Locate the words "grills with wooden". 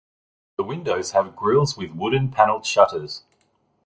1.35-2.31